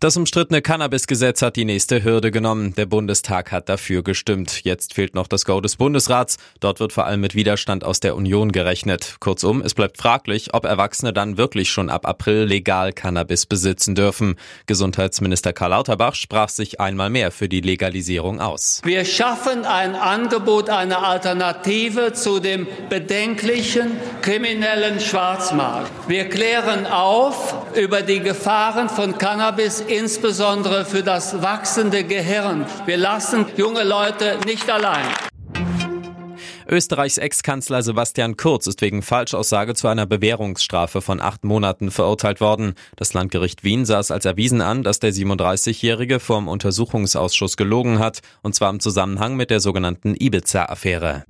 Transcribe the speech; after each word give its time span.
Das 0.00 0.16
umstrittene 0.16 0.62
Cannabis-Gesetz 0.62 1.42
hat 1.42 1.56
die 1.56 1.64
nächste 1.64 2.02
Hürde 2.04 2.30
genommen. 2.30 2.74
Der 2.74 2.86
Bundestag 2.86 3.52
hat 3.52 3.68
dafür 3.68 4.02
gestimmt. 4.02 4.64
Jetzt 4.64 4.94
fehlt 4.94 5.14
noch 5.14 5.26
das 5.26 5.44
Go 5.44 5.60
des 5.60 5.76
Bundesrats. 5.76 6.38
Dort 6.60 6.80
wird 6.80 6.92
vor 6.92 7.06
allem 7.06 7.20
mit 7.20 7.34
Widerstand 7.34 7.84
aus 7.84 8.00
der 8.00 8.16
Union 8.16 8.52
gerechnet. 8.52 9.16
Kurzum, 9.20 9.62
es 9.62 9.74
bleibt 9.74 9.98
fraglich, 9.98 10.54
ob 10.54 10.64
Erwachsene 10.64 11.12
dann 11.12 11.36
wirklich 11.36 11.70
schon 11.70 11.90
ab 11.90 12.06
April 12.06 12.44
legal 12.44 12.92
Cannabis 12.92 13.46
besitzen 13.46 13.94
dürfen. 13.94 14.36
Gesundheitsminister 14.66 15.52
Karl 15.52 15.70
Lauterbach 15.70 16.14
sprach 16.14 16.48
sich 16.48 16.80
einmal 16.80 17.10
mehr 17.10 17.30
für 17.30 17.48
die 17.48 17.60
Legalisierung 17.60 18.40
aus. 18.40 18.80
Wir 18.84 19.04
schaffen 19.04 19.64
ein 19.64 19.94
Angebot, 19.94 20.68
eine 20.68 20.98
Alternative 20.98 22.12
zu 22.12 22.40
dem 22.40 22.66
bedenklichen 22.88 23.92
kriminellen 24.22 25.00
Schwarzmarkt. 25.00 25.90
Wir 26.08 26.28
klären 26.28 26.86
auf 26.86 27.54
über 27.74 28.02
die 28.02 28.20
Gefahren 28.20 28.88
von 28.88 29.16
Cannabis 29.18 29.59
Cannabis 29.60 29.80
insbesondere 29.80 30.86
für 30.86 31.02
das 31.02 31.42
wachsende 31.42 32.02
Gehirn. 32.04 32.64
Wir 32.86 32.96
lassen 32.96 33.44
junge 33.58 33.84
Leute 33.84 34.38
nicht 34.46 34.70
allein. 34.70 35.04
Österreichs 36.66 37.18
Ex-Kanzler 37.18 37.82
Sebastian 37.82 38.38
Kurz 38.38 38.66
ist 38.66 38.80
wegen 38.80 39.02
Falschaussage 39.02 39.74
zu 39.74 39.88
einer 39.88 40.06
Bewährungsstrafe 40.06 41.02
von 41.02 41.20
acht 41.20 41.44
Monaten 41.44 41.90
verurteilt 41.90 42.40
worden. 42.40 42.74
Das 42.96 43.12
Landgericht 43.12 43.62
Wien 43.62 43.84
sah 43.84 43.98
es 43.98 44.10
als 44.10 44.24
erwiesen 44.24 44.62
an, 44.62 44.82
dass 44.82 45.00
der 45.00 45.12
37-Jährige 45.12 46.20
vor 46.20 46.38
dem 46.38 46.48
Untersuchungsausschuss 46.48 47.58
gelogen 47.58 47.98
hat, 47.98 48.20
und 48.42 48.54
zwar 48.54 48.70
im 48.70 48.80
Zusammenhang 48.80 49.36
mit 49.36 49.50
der 49.50 49.60
sogenannten 49.60 50.14
Ibiza-Affäre. 50.14 51.24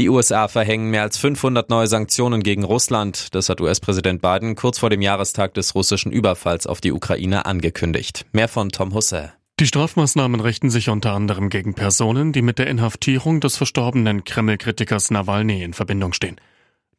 Die 0.00 0.08
USA 0.08 0.48
verhängen 0.48 0.88
mehr 0.88 1.02
als 1.02 1.18
500 1.18 1.68
neue 1.68 1.86
Sanktionen 1.86 2.42
gegen 2.42 2.64
Russland. 2.64 3.34
Das 3.34 3.50
hat 3.50 3.60
US-Präsident 3.60 4.22
Biden 4.22 4.56
kurz 4.56 4.78
vor 4.78 4.88
dem 4.88 5.02
Jahrestag 5.02 5.52
des 5.52 5.74
russischen 5.74 6.10
Überfalls 6.10 6.66
auf 6.66 6.80
die 6.80 6.92
Ukraine 6.92 7.44
angekündigt. 7.44 8.24
Mehr 8.32 8.48
von 8.48 8.70
Tom 8.70 8.94
Husse. 8.94 9.34
Die 9.58 9.66
Strafmaßnahmen 9.66 10.40
richten 10.40 10.70
sich 10.70 10.88
unter 10.88 11.12
anderem 11.12 11.50
gegen 11.50 11.74
Personen, 11.74 12.32
die 12.32 12.40
mit 12.40 12.58
der 12.58 12.68
Inhaftierung 12.68 13.40
des 13.40 13.58
verstorbenen 13.58 14.24
Kreml-Kritikers 14.24 15.10
Nawalny 15.10 15.62
in 15.62 15.74
Verbindung 15.74 16.14
stehen. 16.14 16.40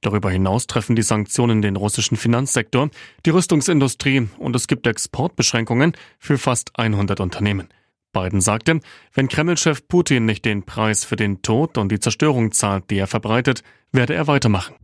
Darüber 0.01 0.29
hinaus 0.29 0.67
treffen 0.67 0.95
die 0.95 1.01
Sanktionen 1.01 1.63
den 1.63 1.77
russischen 1.77 2.17
Finanzsektor, 2.17 2.91
die 3.25 3.31
Rüstungsindustrie 3.31 4.27
und 4.37 4.55
es 4.55 4.67
gibt 4.67 4.85
Exportbeschränkungen 4.85 5.93
für 6.19 6.37
fast 6.37 6.77
100 6.77 7.19
Unternehmen. 7.19 7.67
Biden 8.11 8.41
sagte, 8.41 8.79
wenn 9.13 9.27
Kreml-Chef 9.27 9.87
Putin 9.87 10.25
nicht 10.25 10.45
den 10.45 10.63
Preis 10.63 11.05
für 11.05 11.15
den 11.15 11.41
Tod 11.41 11.77
und 11.77 11.91
die 11.91 11.99
Zerstörung 11.99 12.51
zahlt, 12.51 12.89
die 12.89 12.97
er 12.97 13.07
verbreitet, 13.07 13.63
werde 13.91 14.13
er 14.13 14.27
weitermachen. 14.27 14.75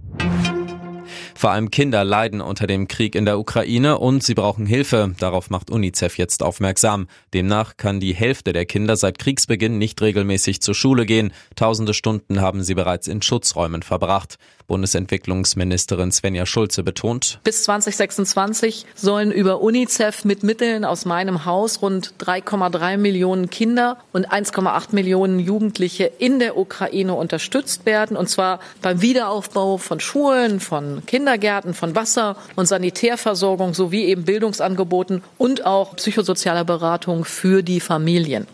Vor 1.37 1.51
allem 1.51 1.69
Kinder 1.69 2.03
leiden 2.03 2.41
unter 2.41 2.65
dem 2.65 2.87
Krieg 2.87 3.13
in 3.13 3.25
der 3.25 3.37
Ukraine 3.37 3.99
und 3.99 4.23
sie 4.23 4.33
brauchen 4.33 4.65
Hilfe. 4.65 5.13
Darauf 5.19 5.51
macht 5.51 5.69
UNICEF 5.69 6.17
jetzt 6.17 6.41
aufmerksam. 6.41 7.07
Demnach 7.31 7.77
kann 7.77 7.99
die 7.99 8.15
Hälfte 8.15 8.53
der 8.53 8.65
Kinder 8.65 8.95
seit 8.95 9.19
Kriegsbeginn 9.19 9.77
nicht 9.77 10.01
regelmäßig 10.01 10.63
zur 10.63 10.73
Schule 10.73 11.05
gehen. 11.05 11.31
Tausende 11.55 11.93
Stunden 11.93 12.41
haben 12.41 12.63
sie 12.63 12.73
bereits 12.73 13.07
in 13.07 13.21
Schutzräumen 13.21 13.83
verbracht. 13.83 14.39
Bundesentwicklungsministerin 14.67 16.11
Svenja 16.11 16.45
Schulze 16.45 16.83
betont, 16.83 17.39
bis 17.43 17.63
2026 17.63 18.85
sollen 18.95 19.31
über 19.31 19.61
UNICEF 19.61 20.25
mit 20.25 20.43
Mitteln 20.43 20.83
aus 20.83 21.05
meinem 21.05 21.45
Haus 21.45 21.81
rund 21.81 22.15
3,3 22.19 22.97
Millionen 22.97 23.49
Kinder 23.49 23.97
und 24.11 24.29
1,8 24.29 24.93
Millionen 24.93 25.39
Jugendliche 25.39 26.11
in 26.19 26.39
der 26.39 26.57
Ukraine 26.57 27.13
unterstützt 27.13 27.85
werden, 27.85 28.17
und 28.17 28.27
zwar 28.27 28.59
beim 28.81 29.01
Wiederaufbau 29.01 29.77
von 29.77 30.01
Schulen, 30.01 30.59
von 30.59 31.05
Kindergärten, 31.27 31.73
von 31.73 31.93
Wasser- 31.93 32.37
und 32.55 32.67
Sanitärversorgung 32.67 33.73
sowie 33.73 34.05
eben 34.05 34.23
Bildungsangeboten 34.23 35.21
und 35.37 35.65
auch 35.65 35.97
psychosozialer 35.97 36.63
Beratung 36.63 37.25
für 37.25 37.63
die 37.63 37.81
Familien. 37.81 38.47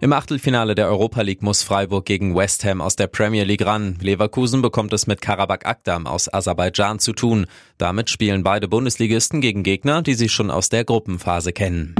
Im 0.00 0.12
Achtelfinale 0.12 0.74
der 0.74 0.88
Europa 0.88 1.22
League 1.22 1.42
muss 1.42 1.62
Freiburg 1.62 2.04
gegen 2.04 2.34
West 2.34 2.64
Ham 2.64 2.80
aus 2.80 2.96
der 2.96 3.06
Premier 3.06 3.44
League 3.44 3.64
ran. 3.64 3.96
Leverkusen 4.00 4.60
bekommt 4.60 4.92
es 4.92 5.06
mit 5.06 5.20
Karabakh 5.20 5.66
Akdam 5.66 6.08
aus 6.08 6.32
Aserbaidschan 6.32 6.98
zu 6.98 7.12
tun. 7.12 7.46
Damit 7.78 8.10
spielen 8.10 8.42
beide 8.42 8.66
Bundesligisten 8.66 9.40
gegen 9.40 9.62
Gegner, 9.62 10.02
die 10.02 10.14
sie 10.14 10.28
schon 10.28 10.50
aus 10.50 10.68
der 10.68 10.84
Gruppenphase 10.84 11.52
kennen. 11.52 11.94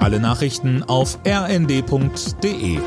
Alle 0.00 0.18
Nachrichten 0.18 0.82
auf 0.82 1.20
rnd.de 1.24 2.80